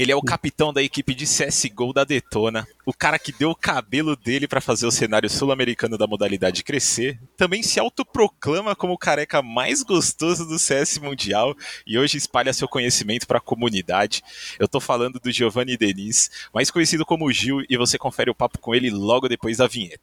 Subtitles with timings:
[0.00, 3.54] Ele é o capitão da equipe de CSGO da Detona, o cara que deu o
[3.54, 7.20] cabelo dele para fazer o cenário sul-americano da modalidade crescer.
[7.36, 11.54] Também se autoproclama como o careca mais gostoso do CS Mundial
[11.86, 14.22] e hoje espalha seu conhecimento para a comunidade.
[14.58, 18.58] Eu tô falando do Giovanni Denis, mais conhecido como Gil, e você confere o papo
[18.58, 20.00] com ele logo depois da vinheta.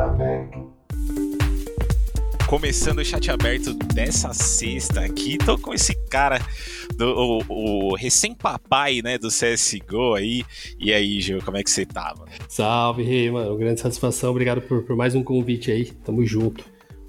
[0.00, 0.70] Aberto.
[2.48, 6.40] Começando o chat aberto dessa sexta aqui, tô com esse cara,
[6.96, 10.42] do, o, o recém-papai, né, do CSGO aí.
[10.78, 12.30] E aí, Gil, como é que você tá, mano?
[12.48, 13.56] Salve, rei, mano.
[13.56, 14.30] Grande satisfação.
[14.30, 15.84] Obrigado por, por mais um convite aí.
[16.04, 16.64] Tamo junto.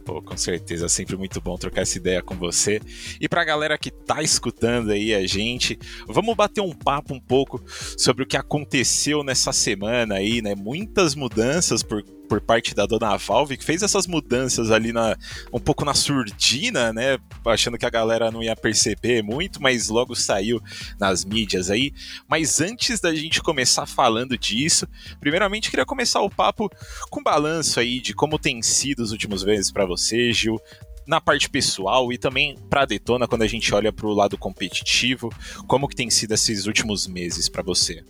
[0.05, 2.79] Pô, com certeza, sempre muito bom trocar essa ideia com você.
[3.19, 7.63] E pra galera que tá escutando aí a gente, vamos bater um papo um pouco
[7.97, 10.55] sobre o que aconteceu nessa semana aí, né?
[10.55, 15.17] Muitas mudanças por por parte da dona Valve, que fez essas mudanças ali na,
[15.51, 17.17] um pouco na surdina, né?
[17.43, 20.61] Achando que a galera não ia perceber muito, mas logo saiu
[20.97, 21.91] nas mídias aí.
[22.29, 24.87] Mas antes da gente começar falando disso,
[25.19, 26.69] primeiramente queria começar o papo
[27.09, 30.57] com balanço aí de como tem sido os últimos meses para você, Gil,
[31.05, 35.29] na parte pessoal e também para Detona quando a gente olha para o lado competitivo,
[35.67, 38.01] como que tem sido esses últimos meses para você?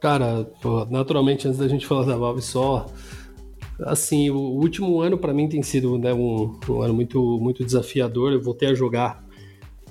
[0.00, 0.44] Cara,
[0.90, 2.86] naturalmente antes da gente falar da Valve só
[3.80, 8.32] assim, o último ano para mim tem sido né, um, um, ano muito, muito desafiador.
[8.32, 9.24] Eu voltei a jogar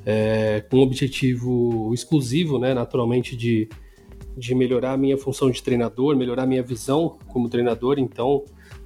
[0.05, 3.67] é, com um objetivo exclusivo, né, naturalmente, de,
[4.37, 7.99] de melhorar a minha função de treinador, melhorar a minha visão como treinador.
[7.99, 8.45] Então,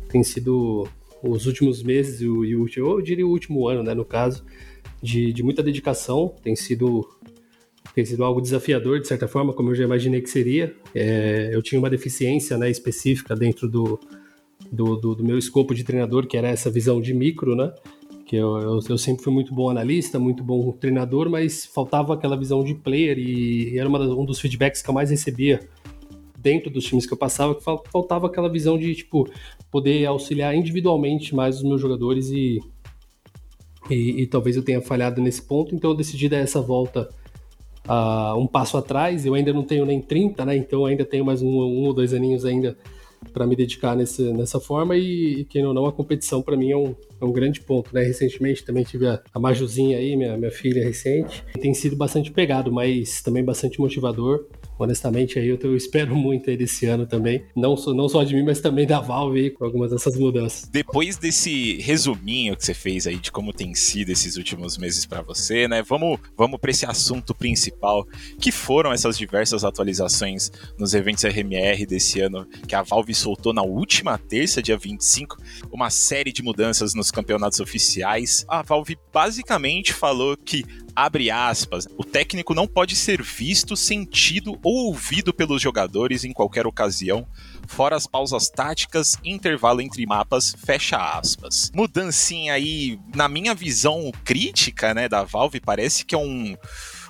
[0.09, 0.87] tem sido
[1.21, 4.45] os últimos meses e o, eu diria o último ano, né, no caso,
[5.01, 6.33] de, de muita dedicação.
[6.41, 7.07] Tem sido
[7.93, 10.75] tem sido algo desafiador, de certa forma, como eu já imaginei que seria.
[10.93, 13.97] É, eu tinha uma deficiência né, específica dentro do,
[14.71, 17.73] do, do, do, meu escopo de treinador, que era essa visão de micro, né?
[18.25, 22.35] Que eu, eu, eu, sempre fui muito bom analista, muito bom treinador, mas faltava aquela
[22.35, 25.59] visão de player e, e era das, um dos feedbacks que eu mais recebia
[26.37, 29.27] dentro dos times que eu passava, que faltava aquela visão de, tipo,
[29.71, 32.59] poder auxiliar individualmente mais os meus jogadores e,
[33.89, 37.09] e, e talvez eu tenha falhado nesse ponto, então eu decidi dar essa volta
[37.87, 41.41] uh, um passo atrás, eu ainda não tenho nem 30, né, então ainda tenho mais
[41.41, 42.77] um, um ou dois aninhos ainda
[43.33, 46.77] para me dedicar nesse, nessa forma e, e, quem não, a competição para mim é
[46.77, 48.01] um, é um grande ponto, né?
[48.01, 51.43] Recentemente também tive a, a Majuzinha aí, minha, minha filha recente.
[51.59, 54.45] Tem sido bastante pegado, mas também bastante motivador
[54.77, 57.43] honestamente, aí eu, eu, espero muito aí desse ano também.
[57.55, 60.67] Não só, não só de mim, mas também da Valve aí, com algumas dessas mudanças.
[60.69, 65.21] Depois desse resuminho que você fez aí de como tem sido esses últimos meses para
[65.21, 65.81] você, né?
[65.81, 68.05] Vamos, vamos para esse assunto principal,
[68.39, 73.63] que foram essas diversas atualizações nos eventos RMR desse ano, que a Valve soltou na
[73.63, 75.37] última terça, dia 25,
[75.71, 78.45] uma série de mudanças nos campeonatos oficiais.
[78.47, 80.63] A Valve basicamente falou que
[80.95, 87.27] abre aspas, o técnico não pode ser visto, sentido ouvido pelos jogadores em qualquer ocasião,
[87.67, 91.71] fora as pausas táticas intervalo entre mapas, fecha aspas.
[91.73, 96.55] Mudancinha aí, na minha visão crítica, né, da Valve, parece que é um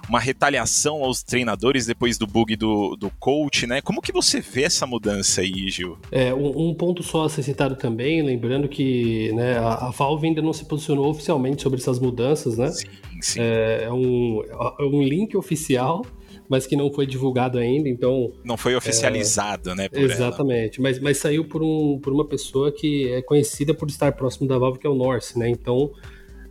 [0.07, 3.81] uma retaliação aos treinadores depois do bug do, do coach, né?
[3.81, 5.97] Como que você vê essa mudança aí, Gil?
[6.11, 10.27] É, um, um ponto só a ser citado também, lembrando que né, a, a, Valve
[10.27, 12.69] ainda não se posicionou oficialmente sobre essas mudanças, né?
[12.71, 12.87] Sim,
[13.19, 13.39] sim.
[13.41, 14.43] É, é um,
[14.79, 16.05] é um link oficial
[16.49, 18.31] mas que não foi divulgado ainda, então...
[18.43, 19.89] Não foi oficializado, é, né?
[19.91, 24.47] exatamente, mas, mas saiu por, um, por uma pessoa que é conhecida por estar próximo
[24.47, 25.49] da Valve, que é o Norse, né?
[25.49, 25.91] Então,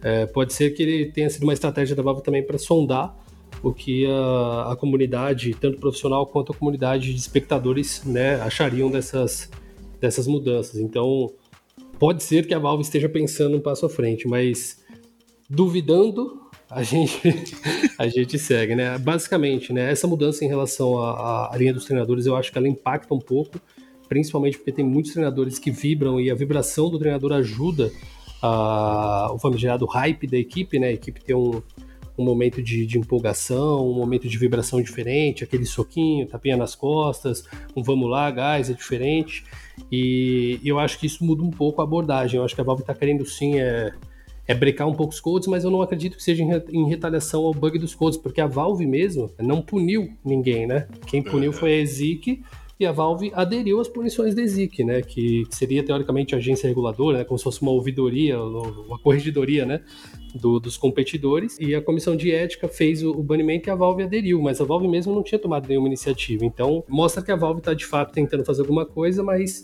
[0.03, 3.17] é, pode ser que ele tenha sido uma estratégia da Valve também para sondar
[3.63, 9.51] o que a, a, comunidade, tanto profissional quanto a comunidade de espectadores, né, achariam dessas,
[10.01, 10.79] dessas mudanças.
[10.79, 11.33] Então,
[11.99, 14.83] pode ser que a Valve esteja pensando um passo à frente, mas
[15.49, 16.43] duvidando,
[16.75, 17.21] a gente,
[17.97, 18.99] a gente segue, né?
[18.99, 22.69] Basicamente, né, essa mudança em relação à, à linha dos treinadores, eu acho que ela
[22.69, 23.61] impacta um pouco,
[24.09, 27.93] principalmente porque tem muitos treinadores que vibram e a vibração do treinador ajuda
[28.43, 30.89] a, o famigerado hype da equipe, né?
[30.89, 31.63] A equipe tem um,
[32.19, 37.45] um momento de, de, empolgação, um momento de vibração diferente, aquele soquinho, tapinha nas costas,
[37.77, 39.45] um vamos lá, gás, é diferente.
[39.93, 42.39] E, eu acho que isso muda um pouco a abordagem.
[42.39, 43.93] Eu acho que a Valve está querendo sim é,
[44.47, 47.55] é brecar um pouco os codes, mas eu não acredito que seja em, retaliação ao
[47.55, 50.87] bug dos codes, porque a Valve mesmo não puniu ninguém, né?
[51.07, 52.43] Quem puniu foi a Ezik
[52.79, 57.19] e a Valve aderiu às punições da ESIC, né, que seria teoricamente a agência reguladora,
[57.19, 59.81] né, como se fosse uma ouvidoria, uma corregedoria, né,
[60.35, 64.03] do, dos competidores, e a comissão de ética fez o, o, banimento e a Valve
[64.03, 66.45] aderiu, mas a Valve mesmo não tinha tomado nenhuma iniciativa.
[66.45, 69.63] Então, mostra que a Valve está de fato tentando fazer alguma coisa, mas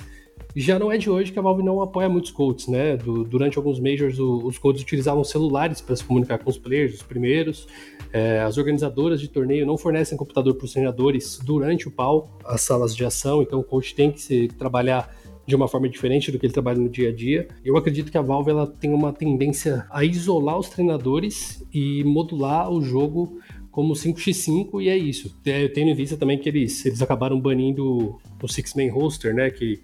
[0.55, 2.97] já não é de hoje que a Valve não apoia muitos codes, né?
[2.97, 6.95] Do, durante alguns majors, o, os codes utilizavam celulares para se comunicar com os players,
[6.95, 7.67] os primeiros.
[8.13, 12.63] É, as organizadoras de torneio não fornecem computador para os treinadores durante o pau, as
[12.63, 15.15] salas de ação, então o coach tem que se, trabalhar
[15.47, 17.49] de uma forma diferente do que ele trabalha no dia a dia.
[17.65, 22.71] Eu acredito que a Valve ela tem uma tendência a isolar os treinadores e modular
[22.71, 25.37] o jogo como 5x5 e é isso.
[25.45, 29.81] Eu tenho em vista também que eles, eles acabaram banindo o Six-Man Roster, né, que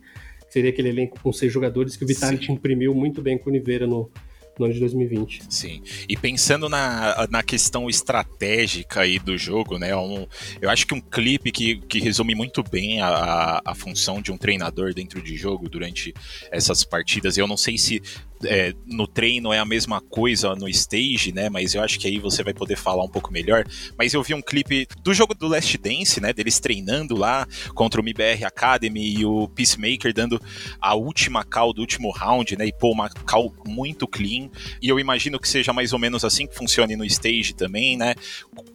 [0.57, 3.87] seria aquele elenco com seis jogadores que o Vitality imprimiu muito bem com o Oliveira
[3.87, 4.11] no,
[4.59, 5.43] no ano de 2020.
[5.51, 5.83] Sim.
[6.09, 9.95] E pensando na, na questão estratégica aí do jogo, né?
[9.95, 10.27] Um,
[10.59, 14.39] eu acho que um clipe que, que resume muito bem a, a função de um
[14.39, 16.15] treinador dentro de jogo durante
[16.51, 17.37] essas partidas.
[17.37, 18.01] Eu não sei se
[18.47, 21.49] é, no treino é a mesma coisa no stage, né?
[21.49, 23.65] Mas eu acho que aí você vai poder falar um pouco melhor.
[23.99, 26.33] Mas eu vi um clipe do jogo do Last Dance, né?
[26.33, 30.41] Deles treinando lá contra o MBR Academy e o Peacemaker dando
[30.81, 32.67] a última call do último round, né?
[32.67, 34.51] E pô, uma call muito clean.
[34.81, 38.15] E eu imagino que seja mais ou menos assim que funcione no stage também, né?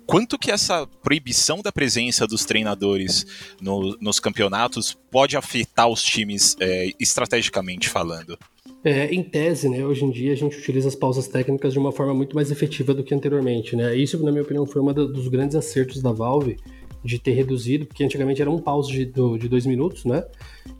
[0.05, 3.25] Quanto que essa proibição da presença dos treinadores
[3.61, 8.37] no, nos campeonatos pode afetar os times é, estrategicamente falando?
[8.83, 11.91] É, em tese, né, hoje em dia a gente utiliza as pausas técnicas de uma
[11.91, 13.95] forma muito mais efetiva do que anteriormente, né?
[13.95, 16.57] Isso, na minha opinião, foi um dos grandes acertos da Valve
[17.03, 20.23] de ter reduzido, porque antigamente era um pause de, de dois minutos, né?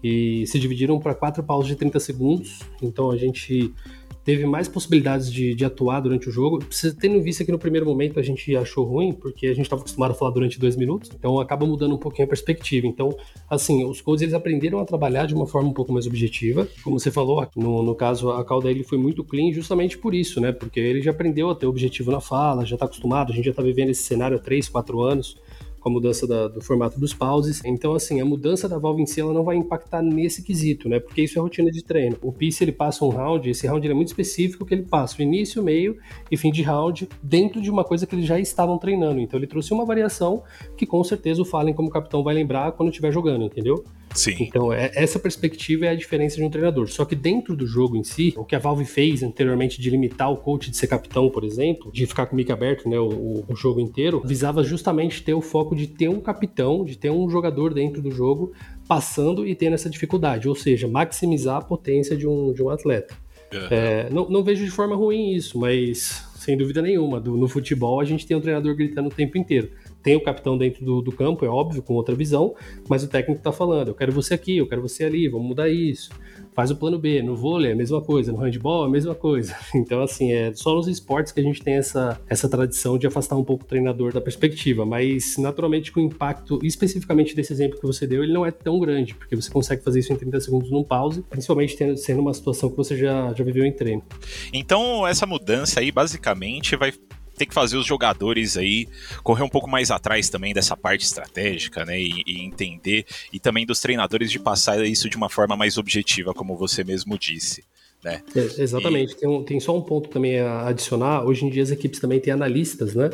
[0.04, 2.60] E se dividiram para quatro pausas de 30 segundos.
[2.82, 3.74] Então a gente
[4.24, 6.60] teve mais possibilidades de, de atuar durante o jogo.
[6.70, 9.82] Você tendo visto que no primeiro momento a gente achou ruim, porque a gente estava
[9.82, 12.88] acostumado a falar durante dois minutos, então acaba mudando um pouquinho a perspectiva.
[12.88, 13.16] Então,
[13.50, 16.68] assim, os codes eles aprenderam a trabalhar de uma forma um pouco mais objetiva.
[16.84, 20.40] Como você falou, no, no caso, a cauda dele foi muito clean justamente por isso,
[20.40, 20.52] né?
[20.52, 23.52] Porque ele já aprendeu a ter objetivo na fala, já está acostumado, a gente já
[23.52, 25.38] está vivendo esse cenário há 3, 4 anos
[25.82, 27.62] com a mudança da, do formato dos pauses.
[27.66, 31.00] Então, assim, a mudança da Valve em si ela não vai impactar nesse quesito, né?
[31.00, 32.16] Porque isso é rotina de treino.
[32.22, 35.22] O Peace ele passa um round, esse round é muito específico que ele passa o
[35.24, 35.98] início, meio
[36.30, 39.20] e fim de round dentro de uma coisa que eles já estavam treinando.
[39.20, 40.44] Então, ele trouxe uma variação
[40.78, 43.84] que com certeza o Fallen como capitão vai lembrar quando estiver jogando, entendeu?
[44.14, 44.36] Sim.
[44.40, 46.90] Então, é, essa perspectiva é a diferença de um treinador.
[46.90, 50.32] Só que dentro do jogo em si, o que a Valve fez anteriormente de limitar
[50.32, 53.44] o coach de ser capitão, por exemplo, de ficar com o mic aberto, né, o,
[53.48, 57.30] o, jogo inteiro, visava justamente ter o foco de ter um capitão, de ter um
[57.30, 58.52] jogador dentro do jogo
[58.88, 63.16] passando e tendo essa dificuldade, ou seja, maximizar a potência de um, de um atleta.
[63.54, 63.68] Uhum.
[63.70, 68.00] É, não, não vejo de forma ruim isso, mas sem dúvida nenhuma, do, no futebol
[68.00, 69.70] a gente tem um treinador gritando o tempo inteiro
[70.04, 72.56] tem o capitão dentro do, do campo, é óbvio, com outra visão,
[72.90, 75.70] mas o técnico está falando: eu quero você aqui, eu quero você ali, vamos mudar
[75.70, 76.10] isso.
[76.54, 77.22] Faz o plano B.
[77.22, 79.56] No vôlei é a mesma coisa, no handball é a mesma coisa.
[79.74, 83.36] Então, assim, é só nos esportes que a gente tem essa, essa tradição de afastar
[83.36, 87.86] um pouco o treinador da perspectiva, mas naturalmente com o impacto, especificamente desse exemplo que
[87.86, 90.70] você deu, ele não é tão grande, porque você consegue fazer isso em 30 segundos
[90.70, 94.04] num pause, principalmente tendo, sendo uma situação que você já, já viveu em treino.
[94.54, 96.92] Então, essa mudança aí basicamente vai
[97.38, 98.88] tem que fazer os jogadores aí
[99.24, 102.00] correr um pouco mais atrás também dessa parte estratégica, né?
[102.00, 106.34] E, e, entender, e também dos treinadores de passar isso de uma forma mais objetiva,
[106.34, 107.64] como você mesmo disse.
[108.04, 108.22] Né?
[108.36, 109.14] É, exatamente.
[109.14, 109.16] E...
[109.16, 111.24] Tem, um, tem só um ponto também a adicionar.
[111.24, 113.10] Hoje em dia as equipes também têm analistas, né?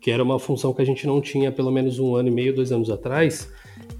[0.00, 2.54] Que era uma função que a gente não tinha pelo menos um ano e meio,
[2.54, 3.48] dois anos atrás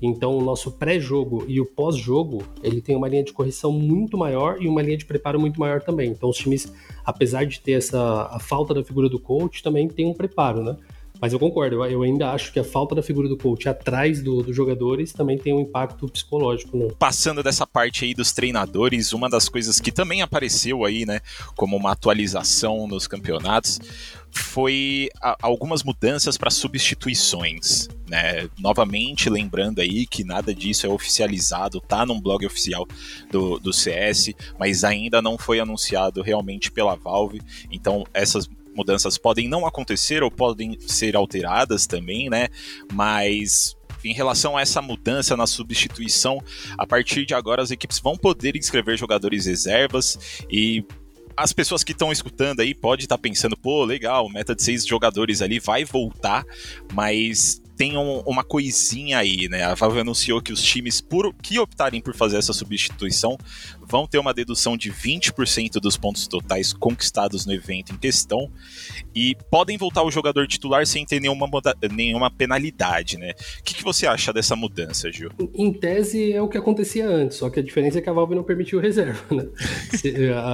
[0.01, 4.61] então, o nosso pré-jogo e o pós-jogo, ele tem uma linha de correção muito maior
[4.61, 6.11] e uma linha de preparo muito maior também.
[6.11, 6.73] Então, os times,
[7.05, 10.77] apesar de ter essa a falta da figura do coach, também tem um preparo, né?
[11.20, 14.43] Mas eu concordo, eu, ainda acho que a falta da figura do coach atrás do,
[14.43, 16.79] dos jogadores também tem um impacto psicológico.
[16.79, 16.89] Né?
[16.99, 21.20] Passando dessa parte aí dos treinadores, uma das coisas que também apareceu aí, né,
[21.55, 23.79] como uma atualização nos campeonatos,
[24.32, 25.08] foi
[25.43, 28.49] algumas mudanças para substituições, né?
[28.58, 32.87] Novamente lembrando aí que nada disso é oficializado, tá num blog oficial
[33.31, 37.41] do, do CS, mas ainda não foi anunciado realmente pela Valve.
[37.70, 42.49] Então essas mudanças podem não acontecer ou podem ser alteradas também, né?
[42.93, 46.43] Mas em relação a essa mudança na substituição,
[46.79, 50.84] a partir de agora as equipes vão poder inscrever jogadores reservas e
[51.43, 54.87] as pessoas que estão escutando aí podem estar tá pensando, pô, legal, meta de seis
[54.87, 56.44] jogadores ali vai voltar,
[56.93, 59.63] mas tem um, uma coisinha aí, né?
[59.63, 63.39] A Valve anunciou que os times por, que optarem por fazer essa substituição
[63.81, 68.51] vão ter uma dedução de 20% dos pontos totais conquistados no evento em questão
[69.15, 71.49] e podem voltar o jogador titular sem ter nenhuma,
[71.91, 73.32] nenhuma penalidade, né?
[73.60, 75.31] O que, que você acha dessa mudança, Gil?
[75.55, 78.34] Em tese é o que acontecia antes, só que a diferença é que a Valve
[78.34, 79.49] não permitiu reserva, né?
[79.96, 80.13] se,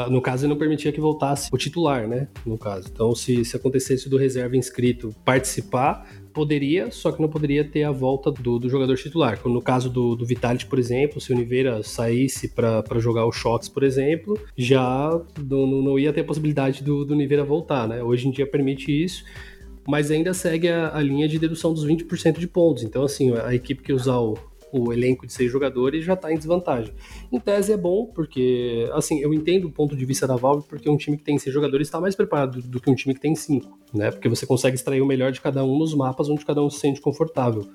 [0.09, 2.29] no caso, não permitia que voltasse o titular, né?
[2.47, 2.89] No caso.
[2.89, 6.07] Então, se, se acontecesse do reserva inscrito participar,
[6.37, 9.41] poderia, só que não poderia ter a volta do, do jogador titular.
[9.47, 13.71] No caso do, do Vitality, por exemplo, se o Oliveira saísse para jogar o Shots,
[13.71, 18.03] por exemplo, já não, não ia ter a possibilidade do, do Oliveira voltar, né?
[18.03, 19.25] Hoje em dia permite isso
[19.89, 22.83] mas ainda segue a, a, linha de dedução dos 20% de pontos.
[22.83, 24.37] Então, assim, a equipe que usar o,
[24.73, 26.93] o elenco de seis jogadores já está em desvantagem.
[27.33, 30.89] Em tese é bom, porque, assim, eu entendo o ponto de vista da Valve, porque
[30.89, 33.35] um time que tem seis jogadores está mais preparado do que um time que tem
[33.35, 34.11] cinco, né?
[34.11, 36.81] Porque você consegue extrair o melhor de cada um nos mapas onde cada um se
[36.81, 37.69] sente confortável.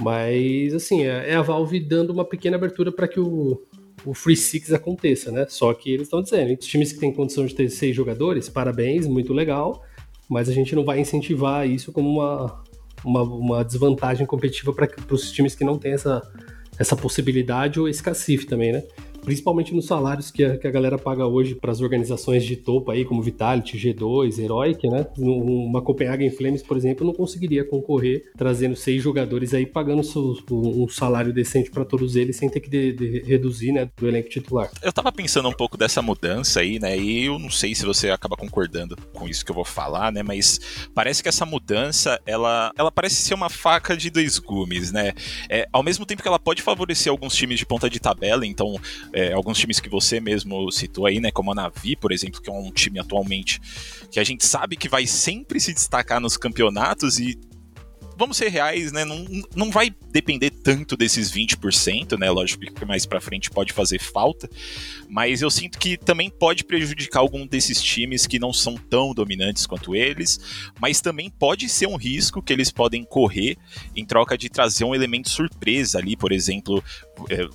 [0.00, 3.62] Mas, assim, é, é a Valve dando uma pequena abertura para que o,
[4.04, 5.46] o Free Six aconteça, né?
[5.48, 9.06] Só que eles estão dizendo, os times que têm condição de ter seis jogadores, parabéns,
[9.06, 9.82] muito legal,
[10.28, 12.62] mas a gente não vai incentivar isso como uma,
[13.04, 16.22] uma, uma desvantagem competitiva para os times que não têm essa,
[16.78, 18.82] essa possibilidade ou esse cacife também, né?
[19.22, 22.90] Principalmente nos salários que a, que a galera paga hoje para as organizações de topo
[22.90, 25.06] aí, como Vitality, G2, Heroic, né?
[25.18, 30.02] Uma Copenhagen Flames, por exemplo, não conseguiria concorrer trazendo seis jogadores aí, pagando
[30.50, 34.28] um salário decente para todos eles, sem ter que de, de reduzir, né, do elenco
[34.28, 34.70] titular.
[34.82, 36.96] Eu tava pensando um pouco dessa mudança aí, né?
[36.96, 40.22] E eu não sei se você acaba concordando com isso que eu vou falar, né?
[40.22, 45.12] Mas parece que essa mudança, ela, ela parece ser uma faca de dois gumes, né?
[45.48, 48.78] É, ao mesmo tempo que ela pode favorecer alguns times de ponta de tabela, então
[49.12, 52.50] é, alguns times que você mesmo citou aí, né, como a Navi, por exemplo, que
[52.50, 53.60] é um time atualmente
[54.10, 57.38] que a gente sabe que vai sempre se destacar nos campeonatos e
[58.18, 59.04] vamos ser reais, né?
[59.04, 59.24] Não,
[59.54, 62.28] não vai depender tanto desses 20%, né?
[62.28, 64.50] Lógico que mais para frente pode fazer falta,
[65.08, 69.66] mas eu sinto que também pode prejudicar algum desses times que não são tão dominantes
[69.66, 70.40] quanto eles,
[70.80, 73.56] mas também pode ser um risco que eles podem correr
[73.94, 76.82] em troca de trazer um elemento surpresa ali, por exemplo,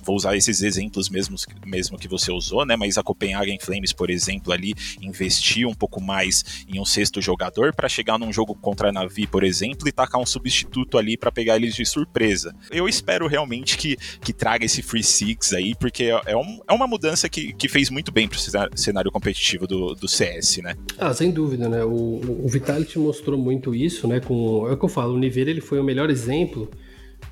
[0.02, 2.76] vou usar esses exemplos mesmo, mesmo que você usou, né?
[2.76, 7.74] Mas a Copenhagen Flames, por exemplo, ali investiu um pouco mais em um sexto jogador
[7.74, 11.32] para chegar num jogo contra a Navi, por exemplo, e tacar um substituto ali para
[11.32, 12.54] pegar eles de surpresa.
[12.70, 16.72] Eu espero realmente que, que traga esse Free Six aí, porque é, é um, é
[16.72, 18.38] uma mudança que, que fez muito bem pro
[18.74, 20.74] cenário competitivo do, do CS, né?
[20.98, 21.84] Ah, sem dúvida, né?
[21.84, 24.20] O, o Vitality mostrou muito isso, né?
[24.20, 26.70] Com, é o que eu falo, o Niveira ele foi o melhor exemplo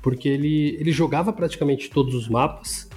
[0.03, 2.89] porque ele, ele jogava praticamente todos os mapas,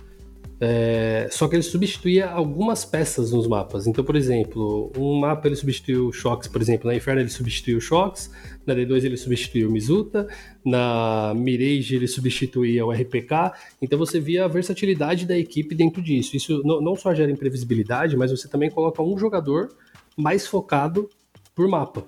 [0.58, 3.86] é, só que ele substituía algumas peças nos mapas.
[3.86, 7.78] Então, por exemplo, um mapa ele substituiu o Shox, por exemplo, na Inferno ele substituiu
[7.78, 8.30] o Shox,
[8.66, 10.26] na D2 ele substituiu o Mizuta,
[10.64, 13.52] na Mirage ele substituía o RPK.
[13.80, 16.36] Então você via a versatilidade da equipe dentro disso.
[16.36, 19.68] Isso não, só gera imprevisibilidade, mas você também coloca um jogador
[20.16, 21.08] mais focado
[21.54, 22.04] por mapa.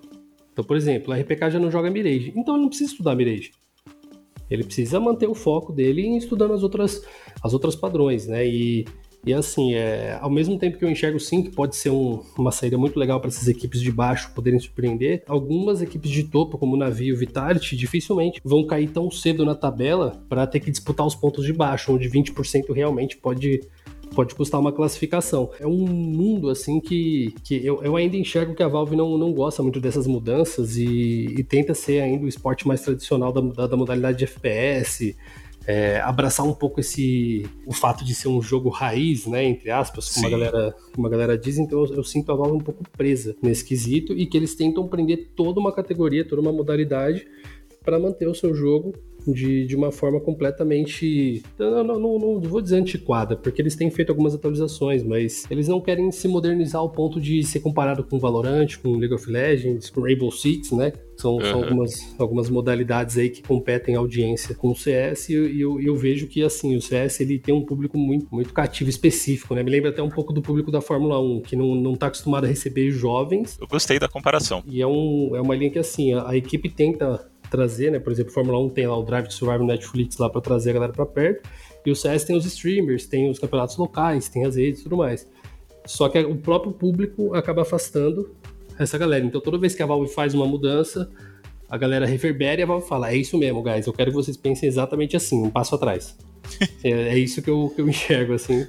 [0.53, 3.53] Então, por exemplo, o RPK já não joga Mirage, então ele não precisa estudar Mirage.
[4.51, 7.05] Ele precisa manter o foco dele em estudando as outras,
[7.43, 8.47] as outras padrões, né?
[8.47, 8.87] E,
[9.25, 12.51] e assim, é, ao mesmo tempo que eu enxergo sim que pode ser um, uma
[12.51, 16.75] saída muito legal para essas equipes de baixo poderem surpreender, algumas equipes de topo, como
[16.75, 21.07] o Navio e Vitality, dificilmente vão cair tão cedo na tabela para ter que disputar
[21.07, 23.61] os pontos de baixo, onde 20% realmente pode
[24.15, 25.51] pode custar uma classificação.
[25.61, 29.33] É um mundo assim que, que eu, eu ainda enxergo que a Valve não, não
[29.33, 33.67] gosta muito dessas mudanças e, e tenta ser ainda o esporte mais tradicional da, da,
[33.67, 35.17] da modalidade de FPS.
[35.67, 40.15] É, abraçar um pouco esse o fato de ser um jogo raiz, né, entre aspas,
[40.15, 42.83] como a galera, como a galera diz, então eu, eu, sinto a Valve um pouco
[42.97, 47.29] presa nesse quesito e que eles tentam prender toda uma categoria, toda uma modalidade
[47.85, 48.95] para manter o seu jogo
[49.27, 51.43] de, de uma forma completamente.
[51.59, 55.69] Não, não, não, não, vou dizer antiquada, porque eles têm feito algumas atualizações, mas eles
[55.69, 59.91] não querem se modernizar ao ponto de ser comparado com Valorant, com League of Legends,
[59.91, 60.93] com Rainbow Six, né?
[61.17, 61.41] São, uhum.
[61.41, 66.29] são algumas, algumas modalidades aí que competem audiência com o CS e eu, eu, vejo
[66.29, 69.65] que assim, o CS ele tem um público muito, muito cativo específico, né?
[69.65, 72.45] Me lembra até um pouco do público da Fórmula 1, que não, não tá acostumado
[72.45, 73.59] a receber jovens.
[73.61, 74.63] Eu gostei da comparação.
[74.65, 77.99] E é, um, é uma linha que assim, a, a equipe tenta trazer, né?
[77.99, 80.71] Por exemplo, Fórmula 1 tem lá o Drive to Survive no Netflix lá para trazer
[80.71, 81.49] a galera para perto.
[81.85, 84.97] E o CS tem os streamers, tem os campeonatos locais, tem as redes e tudo
[84.97, 85.27] mais.
[85.87, 88.31] Só que o próprio público acaba afastando
[88.79, 89.25] essa galera.
[89.25, 91.11] Então toda vez que a Valve faz uma mudança,
[91.69, 94.37] a galera reverbera e a Valve fala: é isso mesmo, guys, eu quero que vocês
[94.37, 96.17] pensem exatamente assim, um passo atrás.
[96.85, 98.67] é, é, isso que eu, que eu enxergo, assim,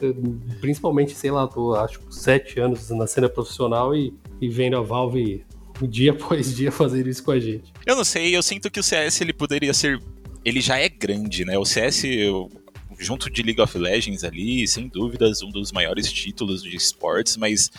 [0.60, 5.46] principalmente, sei lá, tô acho sete anos na cena profissional e, e vendo a Valve
[5.88, 7.74] dia após dia fazer isso com a gente.
[7.86, 10.02] Eu não sei, eu sinto que o CS ele poderia ser
[10.44, 11.58] ele já é grande, né?
[11.58, 12.04] O CS,
[12.98, 17.70] junto de League of Legends ali, sem dúvidas, um dos maiores títulos de esportes, mas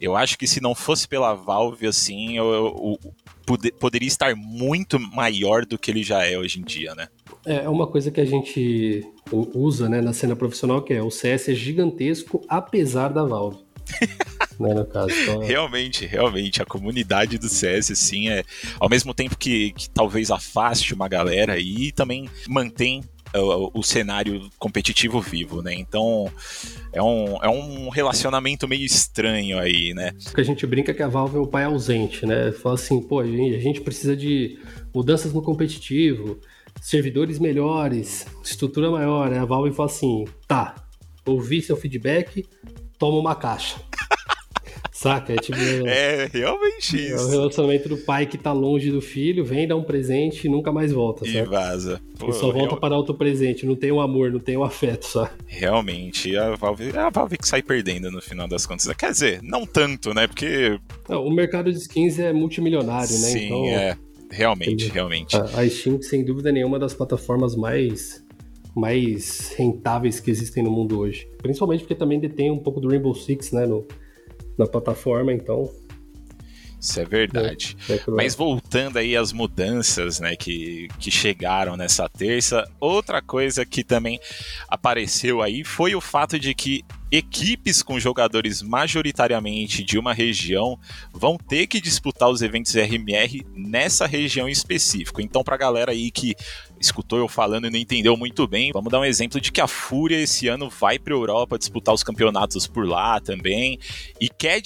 [0.00, 4.34] eu acho que se não fosse pela Valve, assim, eu, eu, eu poder, poderia estar
[4.34, 7.08] muito maior do que ele já é hoje em dia, né?
[7.44, 11.10] É, é uma coisa que a gente usa né, na cena profissional, que é o
[11.10, 13.58] CS é gigantesco apesar da Valve.
[14.58, 15.10] né, caso.
[15.10, 15.38] Então...
[15.40, 18.42] Realmente, realmente, a comunidade do CS, assim, é
[18.78, 23.02] ao mesmo tempo que, que talvez afaste uma galera e também mantém
[23.34, 25.74] o, o, cenário competitivo vivo, né?
[25.74, 26.30] Então
[26.92, 30.12] é um, é um relacionamento meio estranho aí, né?
[30.24, 32.52] Porque a gente brinca que a Valve é o pai ausente, né?
[32.52, 34.58] Fala assim, pô, a gente, a gente precisa de
[34.94, 36.40] mudanças no competitivo,
[36.80, 39.30] servidores melhores, estrutura maior.
[39.30, 39.38] Né?
[39.38, 40.74] A Valve fala assim, tá,
[41.24, 42.46] ouvi seu feedback,
[43.00, 43.76] toma uma caixa.
[44.92, 45.32] Saca?
[45.32, 45.58] É tipo.
[45.86, 47.14] É, realmente isso.
[47.14, 50.50] É o relacionamento do pai que tá longe do filho, vem dar um presente e
[50.50, 51.26] nunca mais volta.
[51.26, 51.98] E vaza.
[52.18, 52.80] Pô, e só volta real...
[52.80, 55.30] para outro presente, não tem o um amor, não tem o um afeto, só.
[55.46, 58.86] Realmente, a Valve, é a Valve que sai perdendo no final das contas.
[58.94, 60.26] Quer dizer, não tanto, né?
[60.26, 60.78] Porque.
[61.08, 63.28] Não, o mercado de skins é multimilionário, né?
[63.28, 63.96] Sim, então, é.
[64.30, 65.34] Realmente, realmente.
[65.34, 68.22] A, a Steam, sem dúvida nenhuma, é das plataformas mais
[68.80, 71.28] mais rentáveis que existem no mundo hoje.
[71.38, 73.86] Principalmente porque também detém um pouco do Rainbow Six, né, no,
[74.56, 75.70] na plataforma, então.
[76.80, 77.76] Isso é verdade.
[77.88, 78.34] É, é Mas
[78.70, 84.20] voltando aí às mudanças né, que, que chegaram nessa terça, outra coisa que também
[84.68, 90.78] apareceu aí foi o fato de que equipes com jogadores majoritariamente de uma região
[91.12, 95.20] vão ter que disputar os eventos RMR nessa região específica.
[95.20, 96.36] Então, para a galera aí que
[96.80, 99.66] escutou eu falando e não entendeu muito bem, vamos dar um exemplo de que a
[99.66, 103.80] Fúria esse ano vai para a Europa disputar os campeonatos por lá também
[104.20, 104.62] e quer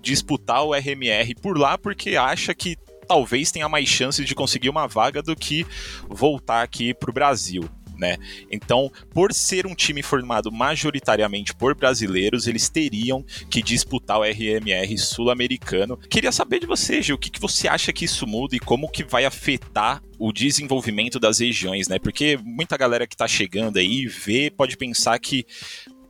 [0.00, 4.86] disputar o RMR por lá porque acha que talvez tenha mais chances de conseguir uma
[4.86, 5.66] vaga do que
[6.08, 7.68] voltar aqui para o Brasil
[8.02, 8.16] né?
[8.50, 14.98] Então, por ser um time formado majoritariamente por brasileiros, eles teriam que disputar o RMR
[14.98, 15.96] sul-americano.
[15.96, 18.90] Queria saber de você, Gil, o que, que você acha que isso muda e como
[18.90, 21.98] que vai afetar o desenvolvimento das regiões, né?
[21.98, 25.46] Porque muita galera que tá chegando aí vê, pode pensar que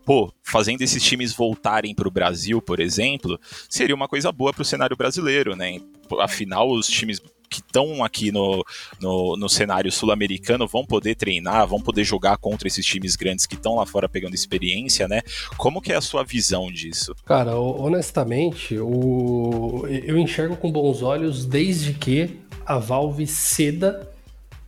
[0.05, 4.63] pô, fazendo esses times voltarem para o Brasil, por exemplo, seria uma coisa boa para
[4.63, 5.81] o cenário brasileiro, né?
[6.21, 7.21] Afinal, os times
[7.53, 8.65] que estão aqui no,
[8.99, 13.55] no, no cenário sul-americano vão poder treinar, vão poder jogar contra esses times grandes que
[13.55, 15.21] estão lá fora pegando experiência, né?
[15.59, 17.15] Como que é a sua visão disso?
[17.27, 19.87] Cara, honestamente, o...
[19.87, 24.11] eu enxergo com bons olhos desde que a Valve ceda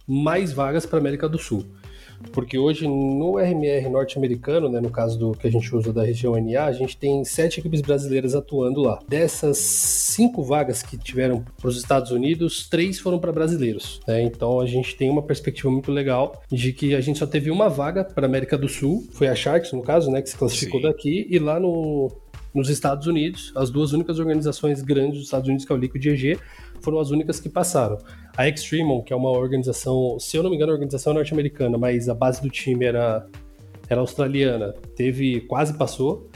[0.06, 1.64] mais vagas para América do Sul.
[2.32, 6.34] Porque hoje no RMR norte-americano, né, no caso do que a gente usa da região
[6.34, 8.98] NA, a gente tem sete equipes brasileiras atuando lá.
[9.08, 14.00] Dessas cinco vagas que tiveram para os Estados Unidos, três foram para brasileiros.
[14.06, 14.22] Né?
[14.22, 17.68] Então a gente tem uma perspectiva muito legal de que a gente só teve uma
[17.68, 20.86] vaga para América do Sul, foi a Sharks no caso, né, que se classificou Sim.
[20.86, 22.10] daqui, e lá no,
[22.54, 26.06] nos Estados Unidos, as duas únicas organizações grandes dos Estados Unidos, que é o Liquid
[26.06, 26.38] EG,
[26.84, 27.98] foram as únicas que passaram.
[28.36, 31.78] A Extremon, que é uma organização, se eu não me engano, a organização é norte-americana,
[31.78, 33.26] mas a base do time era,
[33.88, 36.30] era australiana, teve quase passou.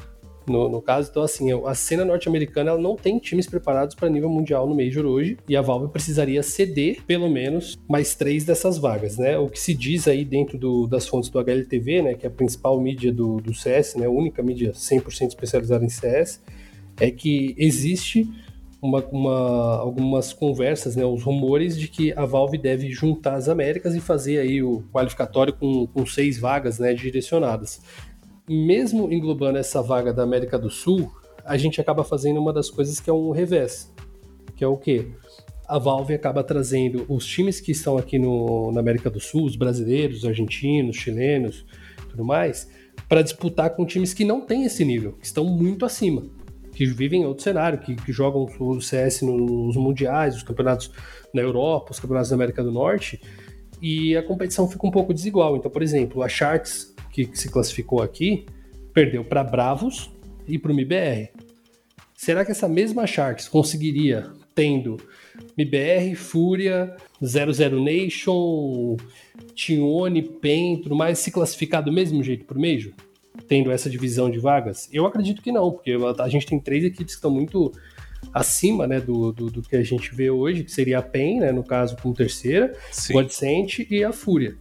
[0.46, 1.10] No, no, caso.
[1.10, 5.04] Então, assim, a cena norte-americana ela não tem times preparados para nível mundial no Major
[5.04, 9.36] hoje, e a Valve precisaria ceder pelo menos mais três dessas vagas, né?
[9.36, 12.32] O que se diz aí dentro do, das fontes do HLTV, né, que é a
[12.32, 16.40] principal mídia do, do CS, né, a única mídia 100% especializada em CS,
[16.98, 18.26] é que existe
[18.80, 23.94] uma, uma, algumas conversas, né, os rumores de que a Valve deve juntar as Américas
[23.94, 27.80] e fazer aí o qualificatório com, com seis vagas né, direcionadas.
[28.48, 31.12] Mesmo englobando essa vaga da América do Sul,
[31.44, 33.92] a gente acaba fazendo uma das coisas que é um revés,
[34.56, 35.08] que é o quê?
[35.66, 39.56] A Valve acaba trazendo os times que estão aqui no, na América do Sul, os
[39.56, 41.66] brasileiros, os argentinos, chilenos,
[42.08, 42.70] tudo mais,
[43.06, 46.37] para disputar com times que não têm esse nível, que estão muito acima
[46.78, 50.92] que vivem em outro cenário, que, que jogam o CS nos mundiais, os campeonatos
[51.34, 53.20] na Europa, os campeonatos da América do Norte,
[53.82, 55.56] e a competição fica um pouco desigual.
[55.56, 58.46] Então, por exemplo, a Sharks, que, que se classificou aqui,
[58.94, 60.08] perdeu para Bravos
[60.46, 61.30] e para o MIBR.
[62.14, 64.98] Será que essa mesma Sharks conseguiria, tendo
[65.56, 68.96] MIBR, Fúria, 00 Nation,
[69.52, 72.92] Tione, PEN, tudo mais, se classificar do mesmo jeito o Major?
[73.46, 74.88] Tendo essa divisão de vagas?
[74.92, 77.72] Eu acredito que não, porque a gente tem três equipes que estão muito
[78.32, 81.52] acima né, do, do, do, que a gente vê hoje, que seria a PEN, né,
[81.52, 83.14] no caso, como terceira, Sim.
[83.14, 84.56] o Adcent e a Fúria.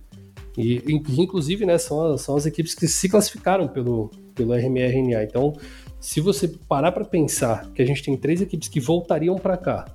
[0.58, 5.24] E, inclusive, né, são, as, são as equipes que se classificaram pelo, pelo RMRNA.
[5.24, 5.54] Então,
[6.00, 9.86] se você parar para pensar que a gente tem três equipes que voltariam para cá,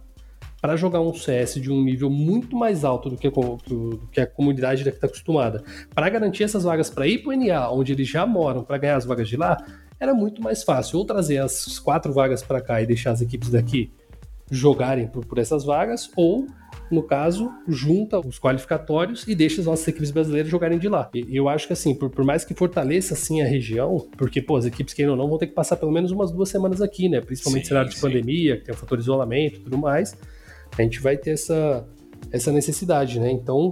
[0.63, 4.27] para jogar um CS de um nível muito mais alto do que, do que a
[4.29, 8.09] comunidade deve estar acostumada, para garantir essas vagas para ir para o NA, onde eles
[8.09, 9.57] já moram, para ganhar as vagas de lá,
[9.99, 11.01] era muito mais fácil.
[11.01, 13.93] Ou trazer as quatro vagas para cá e deixar as equipes daqui
[14.49, 16.47] jogarem por, por essas vagas, ou
[16.93, 21.11] no caso, junta os qualificatórios e deixa as nossas equipes brasileiras jogarem de lá.
[21.13, 24.57] E eu acho que assim, por, por, mais que fortaleça assim a região, porque pô,
[24.57, 27.09] as equipes que ou não vão ter que passar pelo menos umas duas semanas aqui,
[27.09, 27.21] né?
[27.21, 28.01] Principalmente sim, cenário de sim.
[28.01, 30.15] pandemia, que tem o fator isolamento e tudo mais,
[30.77, 31.87] a gente vai ter essa,
[32.31, 33.31] essa necessidade, né?
[33.31, 33.71] Então,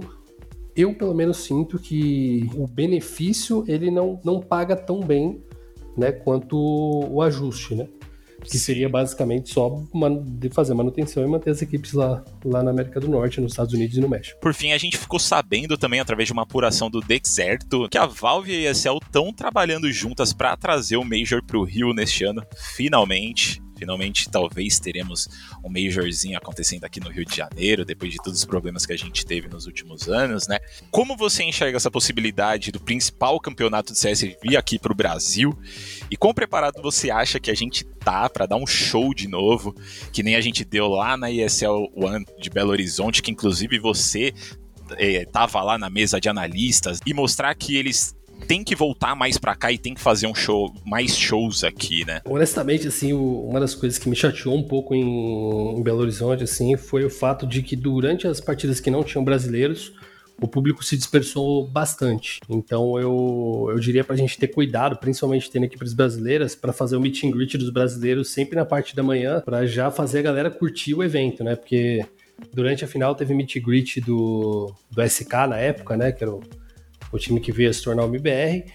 [0.75, 5.41] eu pelo menos sinto que o benefício ele não, não paga tão bem
[5.97, 7.87] né, quanto o ajuste, né?
[8.43, 9.83] que seria basicamente só
[10.25, 13.73] de fazer manutenção e manter as equipes lá, lá na América do Norte, nos Estados
[13.73, 14.39] Unidos e no México.
[14.39, 18.05] Por fim, a gente ficou sabendo também, através de uma apuração do Dexerto, que a
[18.05, 22.23] Valve e a ESL estão trabalhando juntas para trazer o Major para o Rio neste
[22.23, 22.43] ano,
[22.75, 23.61] finalmente.
[23.81, 25.27] Finalmente, talvez teremos
[25.63, 28.95] um Majorzinho acontecendo aqui no Rio de Janeiro, depois de todos os problemas que a
[28.95, 30.59] gente teve nos últimos anos, né?
[30.91, 35.57] Como você enxerga essa possibilidade do principal campeonato de CS vir aqui para o Brasil?
[36.11, 39.75] E quão preparado você acha que a gente tá para dar um show de novo,
[40.13, 44.31] que nem a gente deu lá na ESL One de Belo Horizonte, que inclusive você
[44.99, 48.15] estava é, lá na mesa de analistas e mostrar que eles
[48.47, 52.05] tem que voltar mais para cá e tem que fazer um show, mais shows aqui,
[52.05, 52.21] né?
[52.25, 56.75] Honestamente, assim, uma das coisas que me chateou um pouco em, em Belo Horizonte, assim,
[56.75, 59.93] foi o fato de que durante as partidas que não tinham brasileiros,
[60.41, 62.39] o público se dispersou bastante.
[62.49, 66.95] Então eu, eu diria para a gente ter cuidado, principalmente tendo equipes brasileiras, para fazer
[66.95, 70.23] o meet and greet dos brasileiros sempre na parte da manhã, para já fazer a
[70.23, 71.55] galera curtir o evento, né?
[71.55, 72.03] Porque
[72.51, 76.11] durante a final teve meet and greet do, do SK na época, né?
[76.11, 76.41] Que era o
[77.11, 78.65] o time que veio a se tornar o MBR.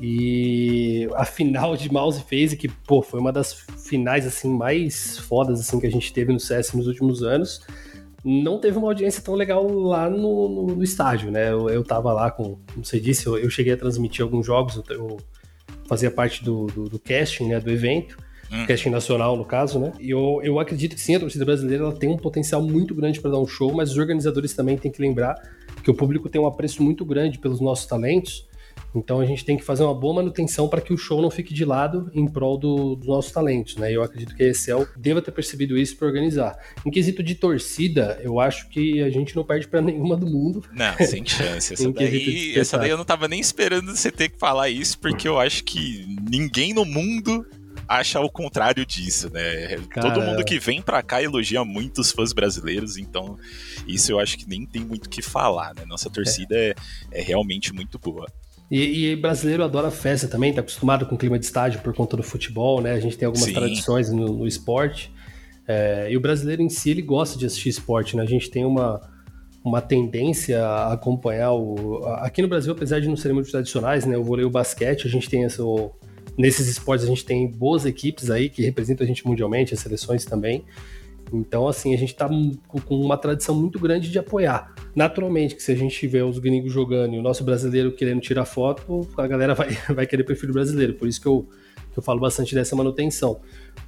[0.00, 3.54] E a final de Mouse Phase, que pô, foi uma das
[3.88, 7.62] finais assim mais fodas assim que a gente teve no CS nos últimos anos,
[8.24, 11.50] não teve uma audiência tão legal lá no, no, no estádio, né?
[11.50, 14.76] Eu, eu tava lá com, como você disse, eu, eu cheguei a transmitir alguns jogos,
[14.76, 15.16] eu, eu
[15.86, 18.18] fazia parte do, do, do, casting, né, do evento,
[18.52, 18.66] hum.
[18.66, 19.92] casting nacional no caso, né?
[19.98, 23.20] E eu, eu acredito que sim, a torcida brasileira ela tem um potencial muito grande
[23.20, 25.34] para dar um show, mas os organizadores também têm que lembrar
[25.88, 28.46] que o público tem um apreço muito grande pelos nossos talentos.
[28.94, 31.54] Então a gente tem que fazer uma boa manutenção para que o show não fique
[31.54, 33.90] de lado em prol do, dos nossos talentos, né?
[33.90, 36.58] Eu acredito que a Excel deva ter percebido isso para organizar.
[36.84, 40.62] Em quesito de torcida, eu acho que a gente não perde para nenhuma do mundo.
[40.72, 41.72] Não, sem chance.
[41.72, 45.26] Essa, daí, essa daí eu não tava nem esperando você ter que falar isso, porque
[45.26, 47.46] eu acho que ninguém no mundo
[47.88, 49.78] acha o contrário disso, né?
[49.88, 50.12] Cara...
[50.12, 53.38] Todo mundo que vem pra cá elogia muito os fãs brasileiros, então
[53.86, 55.84] isso eu acho que nem tem muito o que falar, né?
[55.86, 56.74] Nossa torcida é,
[57.10, 58.26] é, é realmente muito boa.
[58.70, 62.18] E, e, brasileiro adora festa também, tá acostumado com o clima de estádio por conta
[62.18, 62.92] do futebol, né?
[62.92, 63.54] A gente tem algumas Sim.
[63.54, 65.10] tradições no, no esporte.
[65.66, 68.22] É, e o brasileiro em si, ele gosta de assistir esporte, né?
[68.22, 69.00] A gente tem uma,
[69.64, 72.04] uma tendência a acompanhar o...
[72.20, 74.18] Aqui no Brasil, apesar de não serem muito tradicionais, né?
[74.18, 75.62] O vôlei e o basquete, a gente tem essa,
[76.38, 80.24] nesses esportes a gente tem boas equipes aí que representam a gente mundialmente, as seleções
[80.24, 80.64] também.
[81.32, 84.74] Então, assim, a gente tá com uma tradição muito grande de apoiar.
[84.94, 88.44] Naturalmente, que se a gente vê os gringos jogando e o nosso brasileiro querendo tirar
[88.44, 90.94] foto, a galera vai, vai querer o brasileiro.
[90.94, 91.46] Por isso que eu,
[91.98, 93.40] eu falo bastante dessa manutenção.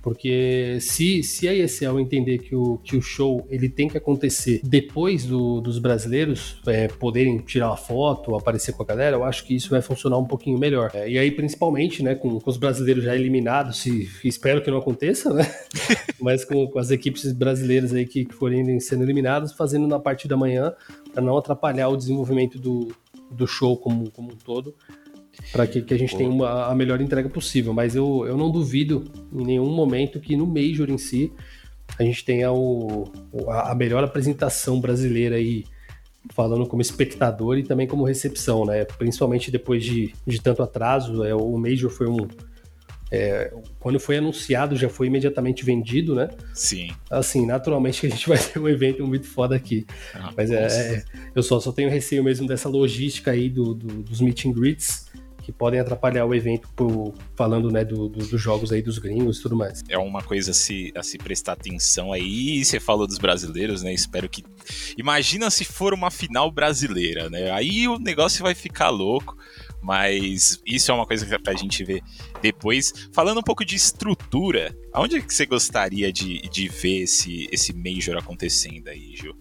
[0.02, 4.60] Porque se, se a ESL entender que o, que o show ele tem que acontecer
[4.64, 9.44] depois do, dos brasileiros é, poderem tirar uma foto, aparecer com a galera, eu acho
[9.44, 10.90] que isso vai funcionar um pouquinho melhor.
[10.94, 14.78] É, e aí, principalmente, né, com, com, os brasileiros já eliminados, se, espero que não
[14.78, 15.46] aconteça, né?
[16.18, 20.26] Mas com, com, as equipes brasileiras aí que, que forem sendo eliminadas, fazendo na parte
[20.26, 20.72] da manhã,
[21.12, 22.88] para não atrapalhar o desenvolvimento do,
[23.30, 24.74] do show como, como um todo
[25.52, 27.72] para que, que, a gente tenha uma, a melhor entrega possível.
[27.72, 31.32] Mas eu, eu não duvido em nenhum momento que no Major em si
[31.98, 33.10] a gente tenha o,
[33.48, 35.64] a melhor apresentação brasileira aí,
[36.32, 38.84] falando como espectador e também como recepção, né?
[38.84, 41.24] Principalmente depois de, de tanto atraso.
[41.24, 42.28] É, o Major foi um.
[43.12, 46.28] É, quando foi anunciado, já foi imediatamente vendido, né?
[46.54, 46.92] Sim.
[47.10, 49.84] Assim, naturalmente a gente vai ter um evento muito foda aqui.
[50.14, 54.02] Ah, Mas é, é, eu só, só tenho receio mesmo dessa logística aí do, do,
[54.04, 55.09] dos meet and greets
[55.50, 59.38] que podem atrapalhar o evento por, falando né, do, do, dos jogos aí dos gringos
[59.38, 59.82] e tudo mais.
[59.88, 62.64] É uma coisa a se, a se prestar atenção aí.
[62.64, 63.92] Você falou dos brasileiros, né?
[63.92, 64.44] Espero que.
[64.96, 67.50] Imagina se for uma final brasileira, né?
[67.50, 69.36] Aí o negócio vai ficar louco.
[69.82, 72.02] Mas isso é uma coisa pra gente ver
[72.42, 73.08] depois.
[73.12, 77.72] Falando um pouco de estrutura, aonde é que você gostaria de, de ver esse, esse
[77.72, 79.34] Major acontecendo aí, Gil?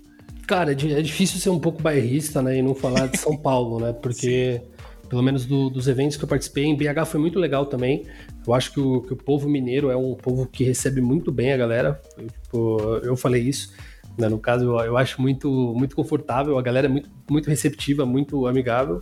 [0.47, 2.57] Cara, é, é difícil ser um pouco bairrista, né?
[2.57, 3.93] E não falar de São Paulo, né?
[3.93, 4.61] Porque
[5.09, 8.05] pelo menos do, dos eventos que eu participei, em BH foi muito legal também.
[8.45, 11.51] Eu acho que o, que o povo mineiro é um povo que recebe muito bem
[11.51, 11.99] a galera.
[12.17, 13.73] Eu, tipo, eu falei isso.
[14.17, 14.29] Né?
[14.29, 18.45] No caso, eu, eu, acho muito, muito confortável, a galera é muito, muito receptiva, muito
[18.45, 19.01] amigável.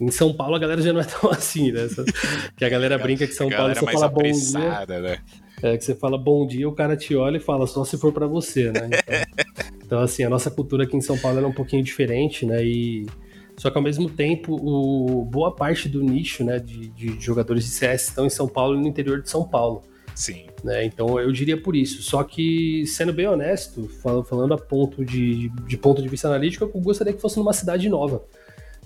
[0.00, 1.88] Em São Paulo a galera já não é tão assim, né?
[2.56, 4.86] Que a galera brinca que São Paulo você fala bom dia.
[4.86, 5.18] Né?
[5.62, 8.12] É, que você fala bom dia, o cara te olha e fala só se for
[8.12, 8.90] para você, né?
[8.92, 12.64] Então, então, assim, a nossa cultura aqui em São Paulo é um pouquinho diferente, né?
[12.64, 13.06] E
[13.58, 17.70] só que ao mesmo tempo, o, boa parte do nicho né, de, de jogadores de
[17.70, 19.82] CS estão em São Paulo e no interior de São Paulo.
[20.14, 20.46] Sim.
[20.62, 20.84] Né?
[20.84, 22.02] Então eu diria por isso.
[22.02, 23.88] Só que, sendo bem honesto,
[24.28, 27.88] falando a ponto de, de ponto de vista analítico, eu gostaria que fosse numa cidade
[27.88, 28.24] nova.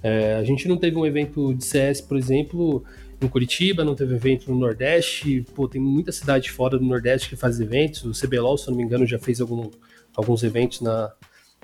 [0.03, 2.83] É, a gente não teve um evento de CS, por exemplo,
[3.21, 5.45] em Curitiba, não teve evento no Nordeste.
[5.55, 8.05] Pô, tem muita cidade fora do Nordeste que faz eventos.
[8.05, 9.71] O CBLOL, se eu não me engano, já fez algum,
[10.17, 11.13] alguns eventos na,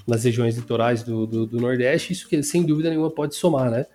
[0.07, 3.87] nas regiões litorais do, do, do, Nordeste, isso que sem dúvida nenhuma pode somar, né?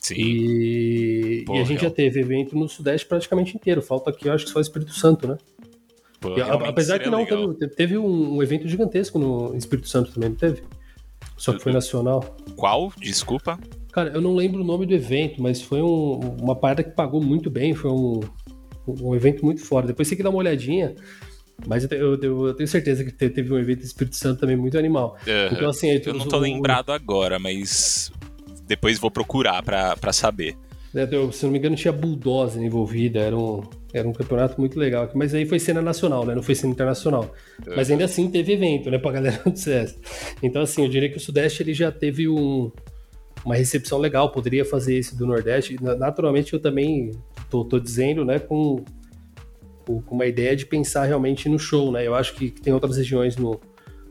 [0.00, 0.14] Sim.
[0.16, 1.90] E, Pô, e a gente real.
[1.90, 3.80] já teve evento no Sudeste praticamente inteiro.
[3.80, 5.38] Falta aqui, eu acho que só Espírito Santo, né?
[6.20, 10.36] Pô, e, apesar que não, teve, teve um, evento gigantesco no Espírito Santo também, não
[10.36, 10.62] teve?
[11.36, 12.36] Só que foi nacional.
[12.56, 12.92] Qual?
[12.98, 13.58] Desculpa.
[13.92, 17.22] Cara, eu não lembro o nome do evento, mas foi um, uma parada que pagou
[17.22, 18.20] muito bem, foi um,
[18.86, 19.86] um evento muito fora.
[19.86, 20.94] Depois você tem que dar uma olhadinha.
[21.66, 24.76] Mas eu, eu, eu, tenho certeza que teve um evento do Espírito Santo também muito
[24.78, 25.16] animal.
[25.26, 25.56] Uhum.
[25.56, 28.10] Então, assim, eu não tô lembrado agora, mas
[28.66, 30.56] depois vou procurar para saber.
[30.94, 33.62] É, eu, se não me engano, tinha Bulldozer envolvida, era um,
[33.92, 35.10] era um campeonato muito legal.
[35.14, 36.34] Mas aí foi cena nacional, né?
[36.34, 37.34] Não foi cena internacional.
[37.66, 37.74] Uhum.
[37.76, 38.98] Mas ainda assim teve evento, né?
[38.98, 39.98] Pra galera do CS.
[40.42, 42.70] Então, assim, eu diria que o Sudeste ele já teve um,
[43.44, 45.76] uma recepção legal, poderia fazer esse do Nordeste.
[45.80, 47.10] Naturalmente, eu também
[47.50, 48.84] tô, tô dizendo, né, com
[49.84, 52.06] com uma ideia de pensar realmente no show, né?
[52.06, 53.60] Eu acho que tem outras regiões no,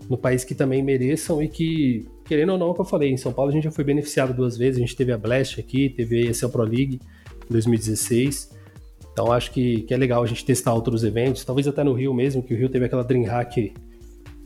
[0.09, 3.11] no país que também mereçam e que, querendo ou não, é o que eu falei,
[3.11, 5.59] em São Paulo a gente já foi beneficiado duas vezes, a gente teve a Blast
[5.59, 6.99] aqui, teve a ESL Pro League
[7.49, 8.51] em 2016,
[9.11, 12.13] então acho que, que é legal a gente testar outros eventos, talvez até no Rio
[12.13, 13.73] mesmo, que o Rio teve aquela Dreamhack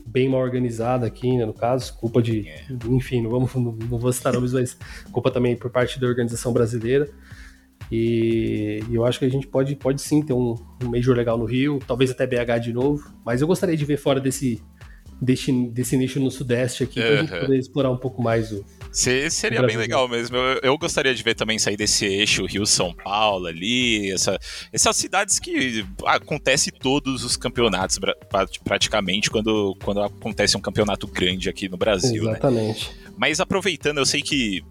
[0.06, 2.64] bem mal organizada aqui, né, no caso, culpa de, é.
[2.88, 4.76] enfim, não, vamos, não, não vou citar nomes, mas
[5.12, 7.08] culpa também por parte da organização brasileira,
[7.90, 11.38] e, e, eu acho que a gente pode, pode sim ter um, um Major legal
[11.38, 14.60] no Rio, talvez até BH de novo, mas eu gostaria de ver fora desse,
[15.20, 17.06] desse, desse nicho no Sudeste aqui, uhum.
[17.06, 18.64] pra gente poder explorar um pouco mais o.
[18.90, 20.36] Se, seria bem legal mesmo.
[20.36, 24.38] Eu, eu, gostaria de ver também sair desse eixo Rio-São Paulo ali, essa,
[24.72, 27.98] essas cidades que acontece todos os campeonatos
[28.64, 32.24] praticamente quando, quando acontece um campeonato grande aqui no Brasil.
[32.24, 32.30] Né?
[32.30, 32.88] Exatamente.
[32.88, 33.06] Né?
[33.18, 34.62] Mas aproveitando, eu sei que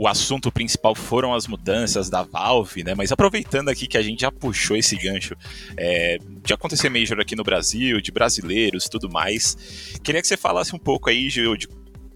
[0.00, 2.94] o assunto principal foram as mudanças da Valve, né?
[2.94, 5.36] Mas aproveitando aqui que a gente já puxou esse gancho
[5.76, 10.74] é, de acontecer Major aqui no Brasil, de brasileiros tudo mais, queria que você falasse
[10.74, 11.68] um pouco aí, Gil, de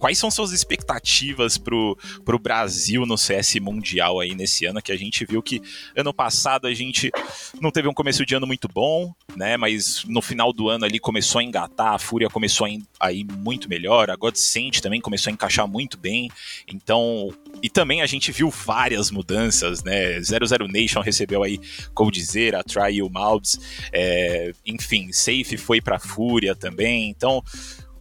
[0.05, 4.83] quais são suas expectativas pro, pro Brasil no CS Mundial aí nesse ano?
[4.83, 5.62] Que a gente viu que
[5.97, 7.11] ano passado a gente
[7.59, 9.57] não teve um começo de ano muito bom, né?
[9.57, 12.67] Mas no final do ano ali começou a engatar, a Fúria começou
[13.01, 16.31] a ir muito melhor, a Godsent também começou a encaixar muito bem.
[16.69, 20.21] Então, e também a gente viu várias mudanças, né?
[20.21, 21.59] 00 Nation recebeu aí
[21.95, 23.59] Coldzera, Try e o Malbs,
[23.90, 27.09] é, enfim, Safe foi pra Fúria também.
[27.09, 27.43] Então,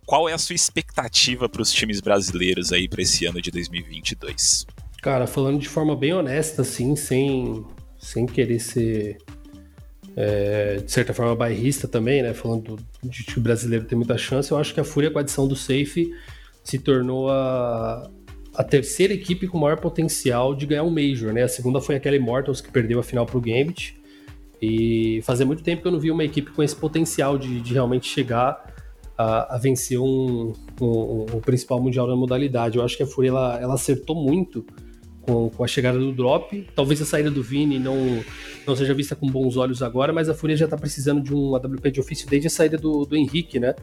[0.05, 4.65] qual é a sua expectativa para os times brasileiros aí para esse ano de 2022?
[5.01, 7.65] Cara, falando de forma bem honesta, assim, sem,
[7.97, 9.17] sem querer ser
[10.15, 12.33] é, de certa forma bairrista também, né?
[12.33, 15.21] Falando de que o brasileiro tem muita chance, eu acho que a Fúria com a
[15.21, 16.13] adição do Safe
[16.63, 18.09] se tornou a,
[18.55, 21.43] a terceira equipe com maior potencial de ganhar um Major, né?
[21.43, 24.01] A segunda foi aquela Immortals que perdeu a final pro Gambit.
[24.61, 27.73] E fazia muito tempo que eu não via uma equipe com esse potencial de, de
[27.73, 28.72] realmente chegar
[29.17, 32.77] a, a vencer um, um, um, principal mundial da modalidade.
[32.77, 34.65] Eu acho que a Fúria ela, ela acertou muito
[35.21, 36.67] com, com, a chegada do drop.
[36.75, 37.95] Talvez a saída do Vini não,
[38.65, 41.55] não seja vista com bons olhos agora, mas a Fúria já está precisando de um
[41.55, 43.75] AWP de ofício desde a saída do, do Henrique, né?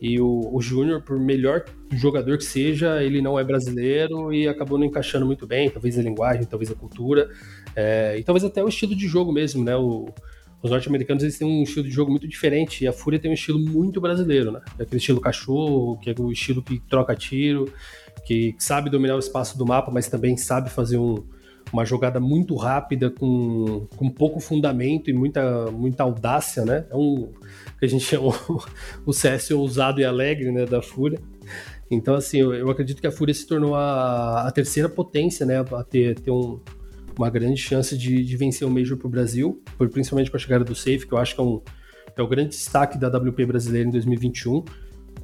[0.00, 4.76] E o, o Júnior, por melhor jogador que seja, ele não é brasileiro e acabou
[4.76, 7.30] não encaixando muito bem, talvez a linguagem, talvez a cultura,
[7.76, 9.76] é, e talvez até o estilo de jogo mesmo, né?
[9.76, 10.08] O,
[10.62, 13.34] os norte-americanos eles têm um estilo de jogo muito diferente e a Fúria tem um
[13.34, 14.60] estilo muito brasileiro, né?
[14.78, 17.72] Aquele estilo cachorro, que é o estilo que troca tiro,
[18.24, 21.24] que sabe dominar o espaço do mapa, mas também sabe fazer um,
[21.72, 26.86] uma jogada muito rápida, com, com pouco fundamento e muita, muita audácia, né?
[26.88, 27.32] É um
[27.80, 28.32] que a gente chama
[29.04, 31.18] o CS ousado e alegre, né, da Fúria.
[31.90, 35.58] Então, assim, eu, eu acredito que a Fúria se tornou a, a terceira potência, né,
[35.58, 36.60] a ter, ter um,
[37.18, 40.64] uma grande chance de, de vencer o Major para o Brasil, principalmente com a chegada
[40.64, 41.60] do Safe, que eu acho que é, um,
[42.16, 44.64] é o grande destaque da WP brasileira em 2021,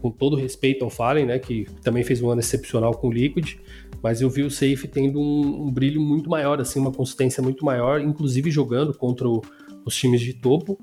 [0.00, 3.56] com todo respeito ao Fallen, né, que também fez um ano excepcional com o Liquid,
[4.02, 7.64] mas eu vi o Safe tendo um, um brilho muito maior, assim, uma consistência muito
[7.64, 9.42] maior, inclusive jogando contra o,
[9.84, 10.78] os times de topo,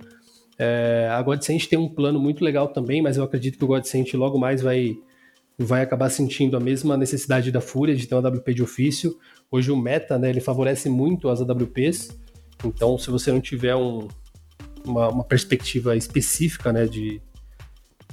[0.57, 4.13] É, a Godsent tem um plano muito legal também, mas eu acredito que o Godsent
[4.13, 4.97] logo mais vai,
[5.57, 9.17] vai acabar sentindo a mesma necessidade da Fúria de ter uma AWP de ofício.
[9.51, 12.09] Hoje o meta, né, ele favorece muito as AWPs,
[12.63, 14.07] então se você não tiver um,
[14.83, 17.21] uma, uma, perspectiva específica né, de,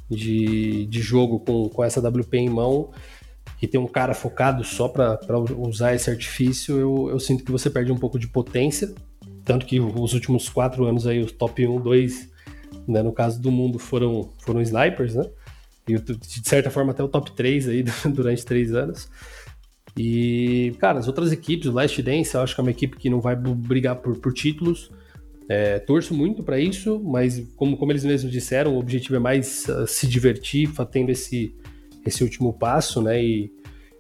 [0.09, 2.91] de, de jogo com, com essa WP em mão,
[3.63, 7.71] e ter um cara focado só para usar esse artifício, eu, eu sinto que você
[7.71, 8.93] perde um pouco de potência.
[9.45, 12.29] Tanto que os últimos quatro anos aí, os top 1, 2,
[12.89, 15.25] né, no caso do mundo, foram, foram snipers, né?
[15.87, 19.09] E de certa forma até o top 3 aí durante três anos.
[19.97, 23.11] E, cara, as outras equipes, o Last Dance, eu acho que é uma equipe que
[23.11, 24.91] não vai brigar por, por títulos.
[25.49, 29.67] É, torço muito para isso, mas como, como eles mesmos disseram, o objetivo é mais
[29.69, 31.55] uh, se divertir, tendo esse,
[32.07, 33.23] esse último passo, né?
[33.23, 33.53] E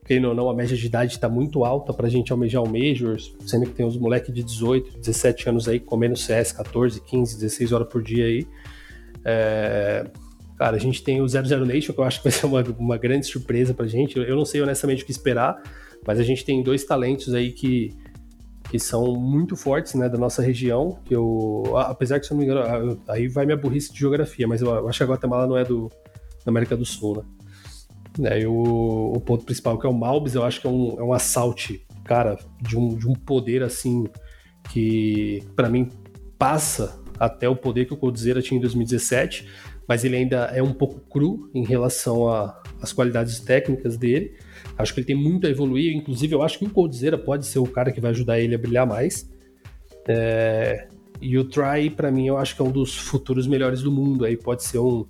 [0.04, 2.68] querendo ou não, a média de idade está muito alta para a gente almejar o
[2.68, 7.36] Majors, sendo que tem uns moleques de 18, 17 anos aí comendo CS 14, 15,
[7.36, 8.46] 16 horas por dia aí.
[9.24, 10.10] É...
[10.62, 12.96] Cara, a gente tem o 00 Nation, que eu acho que vai ser uma, uma
[12.96, 14.16] grande surpresa pra gente.
[14.16, 15.60] Eu não sei honestamente o que esperar,
[16.06, 17.92] mas a gente tem dois talentos aí que,
[18.70, 22.44] que são muito fortes, né, da nossa região, que eu, apesar que se eu não
[22.44, 25.58] me engano, aí vai minha burrice de geografia, mas eu acho que a Guatemala não
[25.58, 25.90] é do,
[26.44, 27.24] da América do Sul, né?
[28.20, 30.96] Né, e o, o, ponto principal, que é o Malbis, eu acho que é um,
[30.96, 34.04] é um assalto, cara, de um, de um poder assim
[34.70, 35.88] que, para mim,
[36.38, 39.48] passa até o poder que o Coldzera tinha em 2017,
[39.88, 42.28] mas ele ainda é um pouco cru em relação
[42.80, 44.34] às qualidades técnicas dele.
[44.78, 47.58] Acho que ele tem muito a evoluir, inclusive eu acho que o Coldzera pode ser
[47.58, 49.30] o cara que vai ajudar ele a brilhar mais.
[50.08, 50.88] É,
[51.20, 54.24] e o Try, para mim, eu acho que é um dos futuros melhores do mundo.
[54.24, 55.06] Aí pode ser um,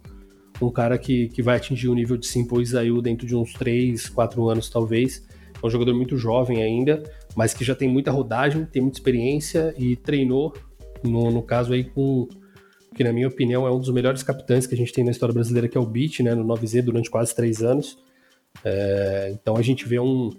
[0.61, 4.09] um cara que, que vai atingir o nível de Simple Isaú dentro de uns 3,
[4.11, 5.27] 4 anos, talvez.
[5.63, 7.03] É um jogador muito jovem ainda,
[7.37, 10.53] mas que já tem muita rodagem, tem muita experiência e treinou,
[11.05, 12.29] no, no caso aí, com
[12.95, 15.33] que na minha opinião é um dos melhores capitães que a gente tem na história
[15.33, 17.99] brasileira, que é o Beat, né, no 9Z, durante quase 3 anos.
[18.65, 20.31] É, então a gente vê um,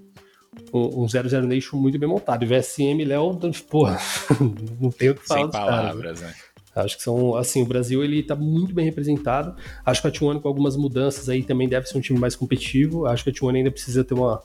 [0.73, 2.43] um, um 00 Nation muito bem montado.
[2.43, 3.39] E o VSM, Léo,
[3.69, 3.97] porra,
[4.79, 6.35] não tem o que falar Sem palavras, cara, né?
[6.75, 9.55] Acho que são, assim, o Brasil ele tá muito bem representado.
[9.85, 13.05] Acho que a T1 com algumas mudanças aí também deve ser um time mais competitivo.
[13.05, 14.41] Acho que a T1 ainda precisa ter uma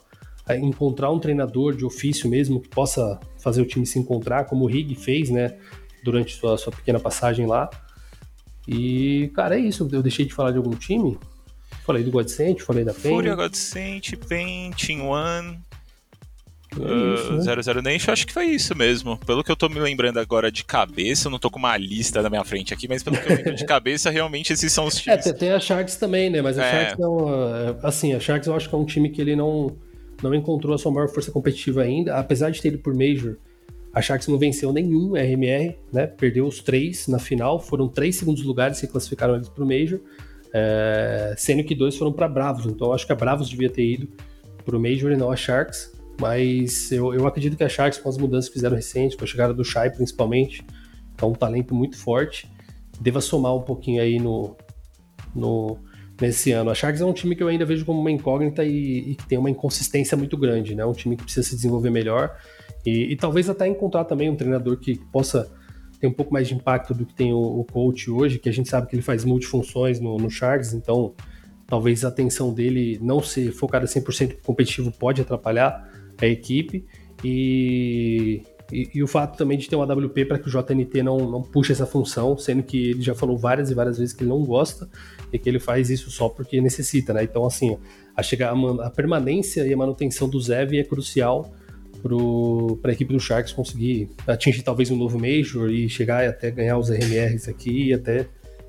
[0.57, 4.67] encontrar um treinador de ofício mesmo que possa fazer o time se encontrar, como o
[4.67, 5.55] Rig fez, né,
[6.03, 7.69] durante sua, sua pequena passagem lá.
[8.69, 9.89] E, cara, é isso.
[9.91, 11.17] Eu deixei de falar de algum time.
[11.83, 13.11] Falei do Godsent, falei da PEN.
[13.11, 15.57] Fúria, Godsent, PEN, Team One,
[16.77, 17.63] é isso, né?
[17.63, 19.17] 00 Nation, acho que foi isso mesmo.
[19.25, 22.21] Pelo que eu tô me lembrando agora de cabeça, eu não tô com uma lista
[22.21, 24.97] na minha frente aqui, mas pelo que eu lembro de cabeça, realmente esses são os
[24.97, 25.27] é, times.
[25.27, 26.41] É, tem a Sharks também, né?
[26.41, 26.71] Mas a é.
[26.71, 27.55] Sharks não.
[27.55, 29.75] É, assim, a Sharks eu acho que é um time que ele não,
[30.21, 33.35] não encontrou a sua maior força competitiva ainda, apesar de ter ido por Major.
[33.93, 36.07] A Sharks não venceu nenhum RMR, né?
[36.07, 39.99] Perdeu os três na final, foram três segundos lugares que classificaram eles pro Major,
[40.53, 42.65] é, sendo que dois foram para Bravos.
[42.65, 44.07] Então acho que a Bravos devia ter ido
[44.63, 45.91] pro Major e não a Sharks.
[46.19, 49.27] Mas eu, eu acredito que a Sharks, com as mudanças que fizeram recentes, com a
[49.27, 50.63] chegada do Shai principalmente,
[51.19, 52.49] é um talento muito forte,
[52.99, 54.55] deva somar um pouquinho aí no,
[55.33, 55.79] no,
[56.21, 56.69] nesse ano.
[56.69, 59.25] A Sharks é um time que eu ainda vejo como uma incógnita e, e que
[59.27, 60.85] tem uma inconsistência muito grande, né?
[60.85, 62.35] Um time que precisa se desenvolver melhor
[62.85, 65.51] e, e, talvez até encontrar também um treinador que possa
[65.99, 68.53] ter um pouco mais de impacto do que tem o, o coach hoje, que a
[68.53, 71.13] gente sabe que ele faz multifunções no, no Sharks, então
[71.67, 75.87] talvez a atenção dele não ser focada 100% competitivo pode atrapalhar
[76.19, 76.85] a equipe
[77.23, 81.17] e, e, e, o fato também de ter uma WP para que o JNT não,
[81.29, 84.29] não puxe essa função, sendo que ele já falou várias e várias vezes que ele
[84.29, 84.89] não gosta
[85.31, 87.23] e que ele faz isso só porque necessita, né?
[87.23, 87.77] Então, assim,
[88.15, 91.53] a, chegar, a, a permanência e a manutenção do Zev é crucial
[92.81, 96.77] para a equipe do Sharks conseguir atingir talvez um novo Major e chegar até ganhar
[96.77, 98.27] os RMRs aqui e até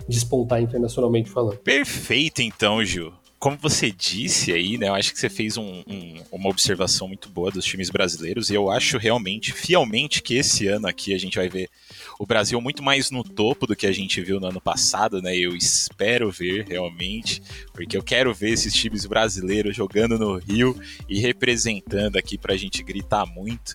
[0.08, 1.58] despontar internacionalmente falando.
[1.58, 6.22] Perfeito, então, Gil como você disse aí, né, eu acho que você fez um, um,
[6.30, 10.86] uma observação muito boa dos times brasileiros e eu acho realmente, fielmente, que esse ano
[10.86, 11.70] aqui a gente vai ver
[12.18, 15.34] o Brasil muito mais no topo do que a gente viu no ano passado, né?
[15.34, 21.18] Eu espero ver realmente, porque eu quero ver esses times brasileiros jogando no Rio e
[21.18, 23.74] representando aqui pra gente gritar muito.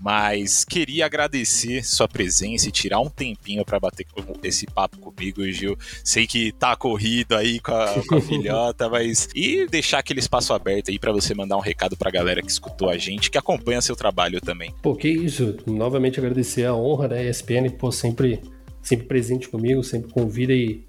[0.00, 4.06] Mas queria agradecer sua presença e tirar um tempinho para bater
[4.42, 5.76] esse papo comigo, Gil.
[6.04, 9.28] Sei que tá corrido aí com a, com a filhota, mas.
[9.34, 12.88] E deixar aquele espaço aberto aí para você mandar um recado pra galera que escutou
[12.88, 14.72] a gente, que acompanha seu trabalho também.
[14.82, 15.56] Pô, que isso.
[15.66, 17.28] Novamente agradecer a honra, né?
[17.28, 18.40] ESPN, pô, sempre,
[18.82, 20.86] sempre presente comigo, sempre convida e,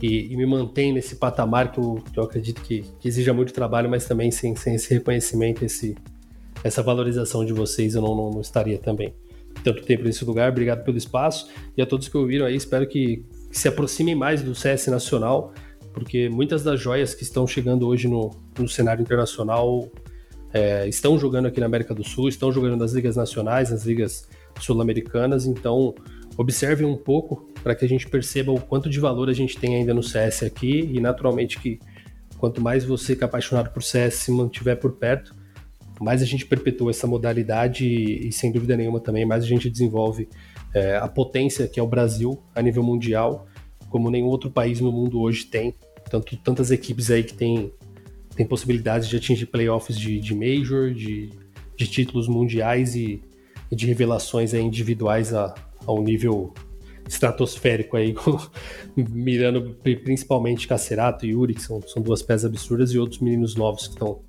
[0.00, 3.52] e, e, me mantém nesse patamar que eu, que eu acredito que, que exija muito
[3.52, 5.96] trabalho, mas também sem, sem esse reconhecimento, esse,
[6.62, 9.14] essa valorização de vocês, eu não, não, não estaria também.
[9.62, 10.50] Tanto tempo nesse lugar.
[10.50, 11.48] Obrigado pelo espaço.
[11.76, 15.52] E a todos que ouviram aí, espero que se aproximem mais do CS nacional,
[15.92, 19.88] porque muitas das joias que estão chegando hoje no, no cenário internacional
[20.52, 24.28] é, estão jogando aqui na América do Sul, estão jogando nas ligas nacionais, nas ligas
[24.60, 25.94] sul-americanas, então
[26.36, 29.76] observem um pouco para que a gente perceba o quanto de valor a gente tem
[29.76, 30.88] ainda no CS aqui.
[30.92, 31.80] E naturalmente que
[32.38, 35.34] quanto mais você que é apaixonado por CS se mantiver por perto,
[36.00, 40.28] mais a gente perpetua essa modalidade e, sem dúvida nenhuma também mais a gente desenvolve
[40.74, 43.46] é, a potência que é o Brasil a nível mundial,
[43.90, 45.74] como nenhum outro país no mundo hoje tem.
[46.10, 47.72] Tanto, tantas equipes aí que tem,
[48.34, 51.30] tem possibilidades de atingir playoffs de, de Major, de,
[51.76, 53.22] de títulos mundiais e,
[53.70, 55.54] e de revelações individuais a,
[55.86, 56.52] a um nível
[57.06, 58.14] estratosférico aí,
[58.96, 63.86] mirando principalmente Cacerato e Yuri, que são, são duas peças absurdas, e outros meninos novos
[63.86, 64.20] que estão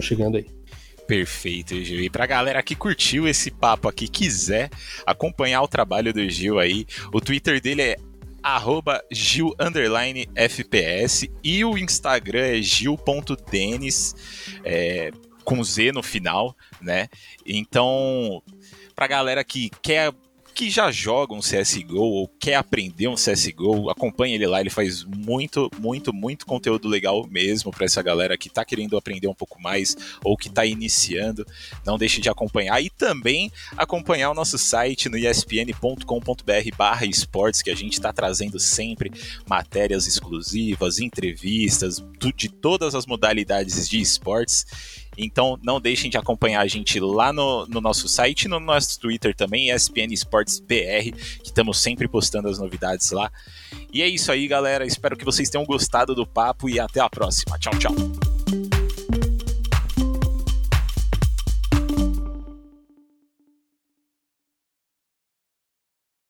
[0.00, 0.46] chegando aí.
[1.06, 2.00] Perfeito, Gil.
[2.00, 4.70] E pra galera que curtiu esse papo aqui, quiser
[5.06, 7.96] acompanhar o trabalho do Gil aí, o Twitter dele é
[8.42, 9.02] arroba
[11.42, 14.14] e o Instagram é gil.denis
[14.62, 15.10] é,
[15.44, 17.08] com Z no final, né?
[17.46, 18.42] Então,
[18.94, 20.12] pra galera que quer
[20.54, 25.02] que já joga um CSGO ou quer aprender um CSGO, acompanhe ele lá, ele faz
[25.02, 29.60] muito, muito, muito conteúdo legal mesmo para essa galera que está querendo aprender um pouco
[29.60, 31.44] mais ou que está iniciando.
[31.84, 37.74] Não deixe de acompanhar e também acompanhar o nosso site no espn.com.br/barra esportes, que a
[37.74, 39.10] gente está trazendo sempre
[39.48, 42.02] matérias exclusivas, entrevistas
[42.36, 45.03] de todas as modalidades de esportes.
[45.16, 49.34] Então não deixem de acompanhar a gente lá no, no nosso site, no nosso Twitter
[49.34, 51.12] também, ESPN Esportes BR,
[51.42, 53.30] que estamos sempre postando as novidades lá.
[53.92, 54.86] E é isso aí, galera.
[54.86, 57.58] Espero que vocês tenham gostado do papo e até a próxima.
[57.58, 58.33] Tchau, tchau.